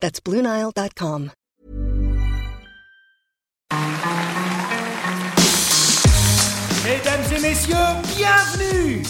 [0.00, 1.32] That's BlueNile.com.
[6.84, 7.76] Mesdames et messieurs,
[8.16, 9.02] bienvenue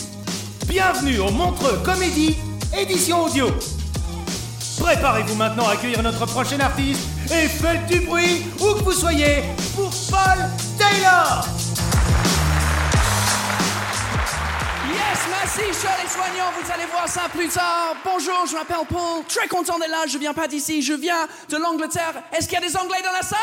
[0.67, 2.37] Bienvenue au Montreux Comédie,
[2.77, 3.49] édition audio.
[4.81, 9.43] Préparez-vous maintenant à accueillir notre prochain artiste et faites du bruit où que vous soyez
[9.75, 10.45] pour Paul
[10.79, 11.47] Taylor
[15.09, 16.53] Yes, merci, chers les soignants.
[16.61, 17.97] Vous allez voir ça plus tard.
[18.05, 19.25] Bonjour, je m'appelle Paul.
[19.27, 20.07] Très content d'être là.
[20.07, 22.25] Je viens pas d'ici, je viens de l'Angleterre.
[22.31, 23.39] Est-ce qu'il y a des Anglais dans la salle?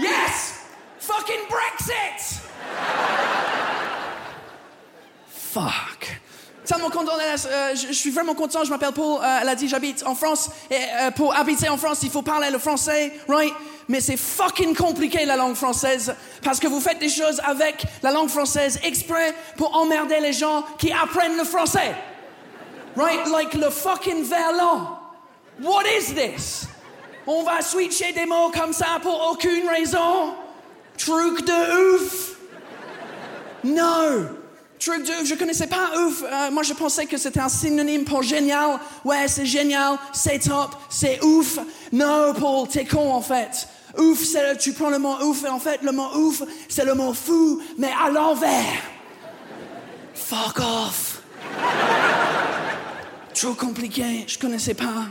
[0.00, 0.54] Yes!
[0.98, 2.40] Fucking Brexit!
[5.52, 6.20] Fuck.
[6.64, 7.12] Tellement content.
[7.16, 8.64] Euh, je, je suis vraiment content.
[8.64, 9.20] Je m'appelle Paul.
[9.22, 10.50] Euh, elle a dit j'habite en France.
[10.68, 13.54] Et euh, pour habiter en France, il faut parler le français, right?
[13.88, 18.10] Mais c'est fucking compliqué la langue française parce que vous faites des choses avec la
[18.10, 21.94] langue française exprès pour emmerder les gens qui apprennent le français.
[22.96, 23.26] Right?
[23.28, 24.98] Like le fucking verlan.
[25.62, 26.66] What is this?
[27.26, 30.34] On va switcher des mots comme ça pour aucune raison.
[30.96, 32.36] Truc de ouf.
[33.64, 34.26] No.
[34.78, 36.22] Truc de ouf, je connaissais pas ouf.
[36.22, 38.78] Euh, moi, je pensais que c'était un synonyme pour génial.
[39.04, 41.58] Ouais, c'est génial, c'est top, c'est ouf.
[41.92, 43.68] No, Paul, t'es con en fait.
[43.96, 46.94] Ouf, c'est tu prends le mot ouf et en fait, le mot ouf, c'est le
[46.94, 48.82] mot fou, mais à l'envers.
[50.14, 51.22] Fuck off.
[53.34, 55.06] Trop compliqué, je connaissais pas.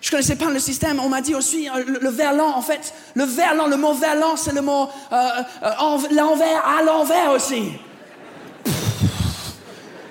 [0.00, 1.00] Je connaissais pas le système.
[1.00, 2.48] On m'a dit aussi euh, le, verlan.
[2.54, 5.16] En fait, le verlan, le mot verlan, c'est le mot euh,
[5.62, 7.72] euh, en- l'envers à l'envers aussi.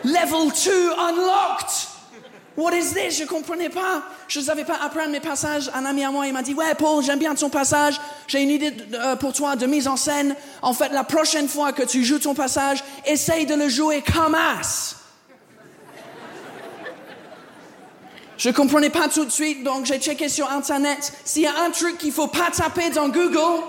[0.03, 1.94] Level 2 unlocked.
[2.57, 3.17] What is this?
[3.17, 4.03] Je comprenais pas.
[4.29, 5.69] Je savais pas apprendre mes passages.
[5.73, 7.99] Un ami à moi, il m'a dit, ouais, Paul, j'aime bien ton passage.
[8.27, 10.35] J'ai une idée euh, pour toi de mise en scène.
[10.61, 14.35] En fait, la prochaine fois que tu joues ton passage, essaye de le jouer comme
[14.35, 14.95] as.
[18.37, 21.13] Je comprenais pas tout de suite, donc j'ai checké sur Internet.
[21.25, 23.63] S'il y a un truc qu'il faut pas taper dans Google,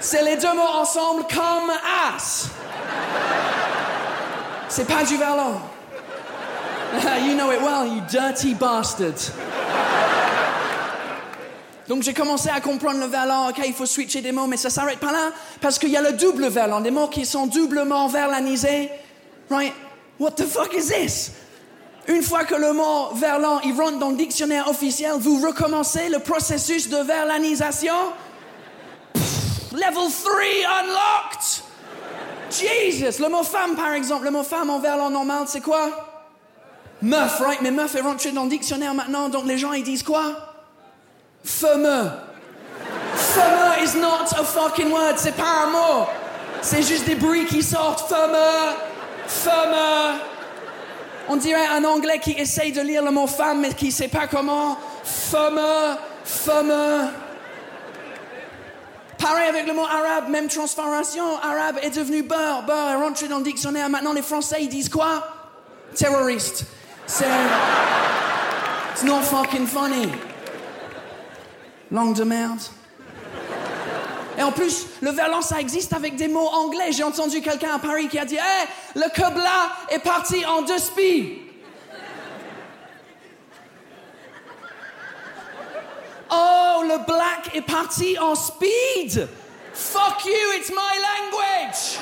[0.00, 2.48] c'est les deux mots ensemble comme as.
[4.68, 5.60] C'est pas du verlan.
[7.26, 9.18] you know it well, you dirty bastard.
[11.88, 13.48] Donc j'ai commencé à comprendre le verlan.
[13.48, 16.02] Ok, il faut switcher des mots, mais ça s'arrête pas là parce qu'il y a
[16.02, 18.90] le double verlan, des mots qui sont doublement verlanisés.
[19.50, 19.72] Right?
[20.18, 21.32] What the fuck is this?
[22.06, 26.18] Une fois que le mot verlan il rentre dans le dictionnaire officiel, vous recommencez le
[26.18, 28.12] processus de verlanisation?
[29.72, 30.32] Level 3
[30.82, 31.62] unlocked.
[32.50, 36.17] Jesus, le mot femme par exemple, le mot femme en verlan normal, c'est quoi?
[37.00, 37.60] Meuf, right?
[37.60, 40.24] Mais meuf est rentré dans le dictionnaire maintenant, donc les gens ils disent quoi?
[41.44, 42.10] Fameux.
[43.14, 46.06] Fameux is not a fucking word, c'est pas un mot.
[46.60, 48.08] C'est juste des bruits qui sortent.
[48.08, 48.74] Fameux,
[49.26, 50.18] fameux.
[51.28, 54.26] On dirait un anglais qui essaye de lire le mot femme mais qui sait pas
[54.26, 54.76] comment.
[55.04, 57.08] Fameux, fameux.
[59.18, 61.24] Pareil avec le mot arabe, même transformation.
[61.42, 62.62] Arabe est devenu beurre.
[62.66, 63.88] Beurre est rentré dans le dictionnaire.
[63.88, 65.26] Maintenant, les Français, ils disent quoi?
[65.94, 66.64] Terroriste.
[67.08, 67.24] C'est.
[68.92, 70.12] It's not fucking funny.
[71.90, 72.60] Langue de merde.
[74.36, 76.92] Et en plus, le verlan, ça existe avec des mots anglais.
[76.92, 80.78] J'ai entendu quelqu'un à Paris qui a dit Hey, le Kobla est parti en deux
[80.78, 81.40] spies.
[86.30, 89.26] Oh, le black est parti en speed.
[89.72, 91.98] Fuck you, it's my language.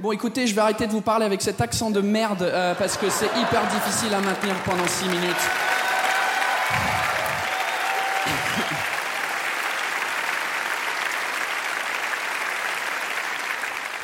[0.00, 2.96] Bon, écoutez, je vais arrêter de vous parler avec cet accent de merde euh, parce
[2.96, 5.34] que c'est hyper difficile à maintenir pendant six minutes.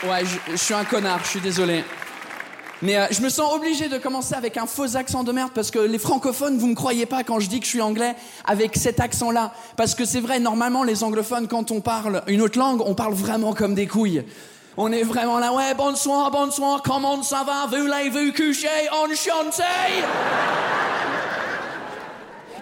[0.02, 1.84] Ouais, je, je suis un connard, je suis désolé.
[2.82, 5.70] Mais euh, je me sens obligé de commencer avec un faux accent de merde parce
[5.70, 8.74] que les francophones, vous me croyez pas quand je dis que je suis anglais avec
[8.74, 9.52] cet accent-là.
[9.76, 13.14] Parce que c'est vrai, normalement, les anglophones, quand on parle une autre langue, on parle
[13.14, 14.24] vraiment comme des couilles.
[14.76, 19.62] On est vraiment là, ouais, bonsoir, bonsoir, comment ça va, voulez-vous coucher, enchanté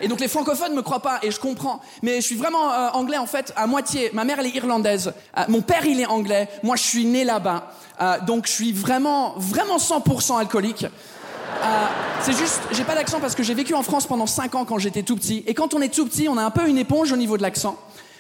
[0.05, 1.81] et donc les francophones me croient pas et je comprends.
[2.03, 4.11] Mais je suis vraiment euh, anglais en fait à moitié.
[4.13, 7.23] Ma mère elle est irlandaise, Euh, mon père il est anglais, moi je suis né
[7.23, 7.73] là-bas.
[8.01, 10.85] Euh, donc je suis vraiment vraiment 100% alcoolique.
[10.85, 11.87] Euh,
[12.21, 14.79] c'est juste, j'ai pas d'accent parce que j'ai vécu en France pendant 5 ans quand
[14.79, 15.45] j'étais tout petit.
[15.47, 17.43] Et quand on est tout petit, on a un peu une éponge au niveau de
[17.43, 17.77] l'accent.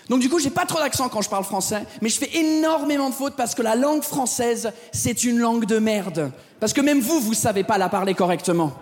[0.08, 3.08] Donc du coup, j'ai pas trop d'accent quand je parle français, mais je fais énormément
[3.08, 6.32] de fautes parce que la langue française, c'est une langue de merde.
[6.60, 8.72] Parce que même vous, vous savez pas la parler correctement.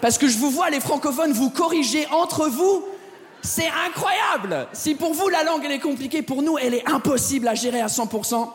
[0.00, 2.84] Parce que je vous vois, les francophones, vous corriger entre vous.
[3.42, 4.68] C'est incroyable.
[4.72, 7.80] Si pour vous, la langue, elle est compliquée, pour nous, elle est impossible à gérer
[7.80, 8.48] à 100%.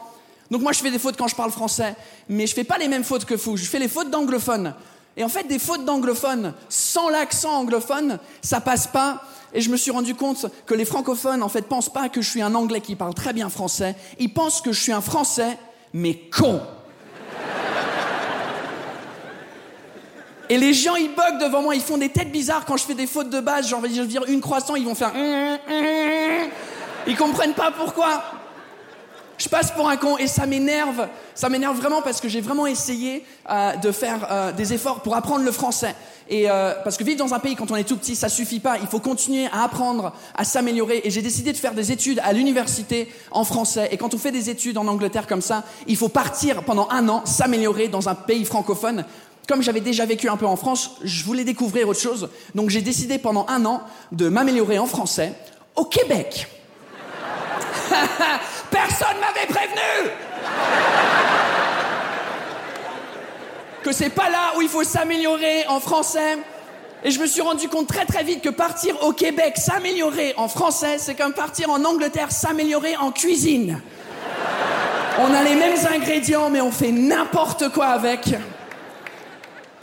[0.51, 1.95] Donc moi, je fais des fautes quand je parle français,
[2.29, 3.57] mais je fais pas les mêmes fautes que vous.
[3.57, 4.73] Je fais les fautes d'anglophone.
[5.15, 9.23] Et en fait, des fautes d'anglophone sans l'accent anglophone, ça passe pas.
[9.53, 12.29] Et je me suis rendu compte que les francophones, en fait, pensent pas que je
[12.29, 13.95] suis un anglais qui parle très bien français.
[14.19, 15.57] Ils pensent que je suis un français,
[15.93, 16.61] mais con.
[20.49, 22.95] Et les gens, ils bug devant moi, ils font des têtes bizarres quand je fais
[22.95, 23.67] des fautes de base.
[23.67, 25.13] Genre, je veux dire une croissant, ils vont faire.
[27.05, 28.23] Ils comprennent pas pourquoi.
[29.37, 31.07] Je passe pour un con et ça m'énerve.
[31.33, 35.15] Ça m'énerve vraiment parce que j'ai vraiment essayé euh, de faire euh, des efforts pour
[35.15, 35.95] apprendre le français.
[36.29, 38.59] Et euh, parce que vivre dans un pays quand on est tout petit, ça suffit
[38.59, 38.77] pas.
[38.79, 41.01] Il faut continuer à apprendre, à s'améliorer.
[41.03, 43.89] Et j'ai décidé de faire des études à l'université en français.
[43.91, 47.09] Et quand on fait des études en Angleterre comme ça, il faut partir pendant un
[47.09, 49.03] an, s'améliorer dans un pays francophone.
[49.47, 52.29] Comme j'avais déjà vécu un peu en France, je voulais découvrir autre chose.
[52.55, 53.81] Donc j'ai décidé pendant un an
[54.11, 55.33] de m'améliorer en français
[55.75, 56.47] au Québec.
[58.87, 60.11] Personne m'avait prévenu
[63.81, 66.37] que c'est pas là où il faut s'améliorer en français.
[67.05, 70.49] Et je me suis rendu compte très très vite que partir au Québec s'améliorer en
[70.49, 73.79] français, c'est comme partir en Angleterre s'améliorer en cuisine.
[75.19, 78.35] On a les mêmes ingrédients, mais on fait n'importe quoi avec.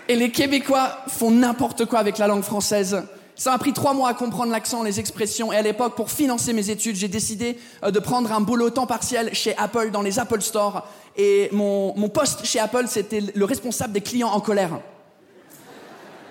[0.08, 3.02] Et les Québécois font n'importe quoi avec la langue française.
[3.40, 5.50] Ça m'a pris trois mois à comprendre l'accent, les expressions.
[5.50, 8.86] Et à l'époque, pour financer mes études, j'ai décidé euh, de prendre un boulot temps
[8.86, 10.86] partiel chez Apple dans les Apple Store.
[11.16, 14.78] Et mon, mon poste chez Apple, c'était le responsable des clients en colère.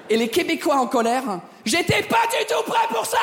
[0.08, 1.24] Et les Québécois en colère,
[1.66, 3.18] j'étais pas du tout prêt pour ça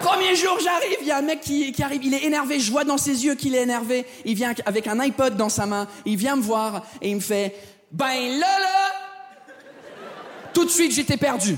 [0.00, 2.70] Premier jour, j'arrive, il y a un mec qui, qui arrive, il est énervé, je
[2.70, 4.04] vois dans ses yeux qu'il est énervé.
[4.26, 7.20] Il vient avec un iPod dans sa main, il vient me voir et il me
[7.20, 7.56] fait
[7.90, 8.92] Ben là là
[10.52, 11.56] Tout de suite, j'étais perdu.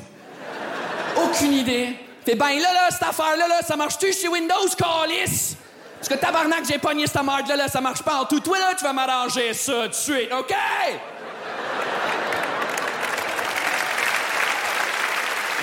[1.31, 1.97] Aucune idée.
[2.25, 5.57] Fait ben là là, cette affaire-là, là, ça marche-tu chez Windows, calice?
[5.97, 8.41] Parce que tabarnak, j'ai pogné cette merde-là, là, ça marche pas en tout.
[8.41, 10.55] Toi tu vas m'arranger ça de suite, OK?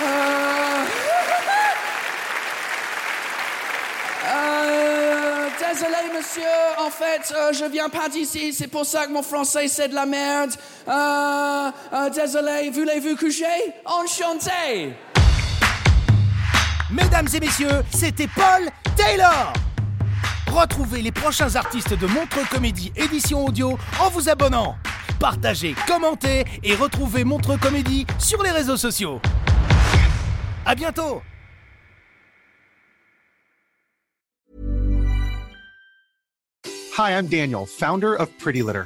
[0.04, 0.48] Euh...
[4.30, 6.44] Euh, désolé, monsieur.
[6.78, 8.52] En fait, euh, je viens pas d'ici.
[8.54, 10.52] C'est pour ça que mon français, c'est de la merde.
[10.88, 12.70] Euh, désolé.
[12.70, 13.74] Voulez-vous coucher?
[13.86, 14.94] Enchanté.
[16.90, 19.52] Mesdames et messieurs, c'était Paul Taylor.
[20.50, 24.78] Retrouvez les prochains artistes de Montreux Comédie édition audio en vous abonnant.
[25.20, 29.20] Partagez, commentez et retrouvez Montreux Comédie sur les réseaux sociaux.
[30.66, 31.22] À bientôt.
[36.98, 38.86] Hi, I'm Daniel, founder of Pretty Litter.